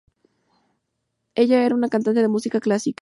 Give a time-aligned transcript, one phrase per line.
[1.35, 2.99] Ella era una cantante de música clásica.